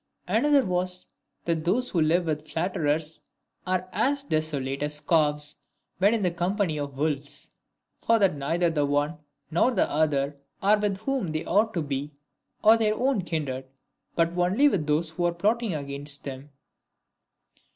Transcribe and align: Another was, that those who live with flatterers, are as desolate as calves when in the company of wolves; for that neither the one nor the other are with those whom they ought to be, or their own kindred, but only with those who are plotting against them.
Another 0.27 0.65
was, 0.65 1.05
that 1.45 1.63
those 1.63 1.89
who 1.89 2.01
live 2.01 2.25
with 2.25 2.47
flatterers, 2.49 3.21
are 3.67 3.87
as 3.93 4.23
desolate 4.23 4.81
as 4.81 4.99
calves 4.99 5.57
when 5.99 6.15
in 6.15 6.23
the 6.23 6.31
company 6.31 6.79
of 6.79 6.97
wolves; 6.97 7.51
for 7.99 8.17
that 8.17 8.33
neither 8.33 8.71
the 8.71 8.83
one 8.87 9.19
nor 9.51 9.69
the 9.75 9.87
other 9.87 10.35
are 10.59 10.79
with 10.79 10.95
those 10.97 11.03
whom 11.03 11.31
they 11.31 11.45
ought 11.45 11.71
to 11.75 11.83
be, 11.83 12.11
or 12.63 12.77
their 12.77 12.95
own 12.95 13.21
kindred, 13.21 13.67
but 14.15 14.35
only 14.35 14.67
with 14.67 14.87
those 14.87 15.11
who 15.11 15.23
are 15.25 15.35
plotting 15.35 15.75
against 15.75 16.23
them. 16.23 16.49